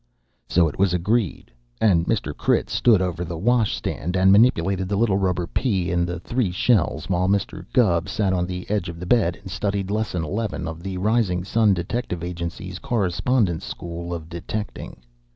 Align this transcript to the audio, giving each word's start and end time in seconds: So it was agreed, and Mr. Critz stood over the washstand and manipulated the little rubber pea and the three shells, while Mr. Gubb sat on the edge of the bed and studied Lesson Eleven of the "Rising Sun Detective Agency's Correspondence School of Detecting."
So 0.49 0.67
it 0.67 0.79
was 0.79 0.95
agreed, 0.95 1.51
and 1.79 2.07
Mr. 2.07 2.35
Critz 2.35 2.73
stood 2.73 3.03
over 3.03 3.23
the 3.23 3.37
washstand 3.37 4.17
and 4.17 4.31
manipulated 4.31 4.89
the 4.89 4.95
little 4.95 5.17
rubber 5.19 5.45
pea 5.45 5.91
and 5.91 6.07
the 6.07 6.19
three 6.19 6.49
shells, 6.49 7.07
while 7.07 7.27
Mr. 7.27 7.63
Gubb 7.71 8.09
sat 8.09 8.33
on 8.33 8.47
the 8.47 8.67
edge 8.67 8.89
of 8.89 8.99
the 8.99 9.05
bed 9.05 9.37
and 9.39 9.51
studied 9.51 9.91
Lesson 9.91 10.23
Eleven 10.23 10.67
of 10.67 10.81
the 10.81 10.97
"Rising 10.97 11.43
Sun 11.43 11.75
Detective 11.75 12.23
Agency's 12.23 12.79
Correspondence 12.79 13.63
School 13.63 14.11
of 14.11 14.27
Detecting." 14.27 15.01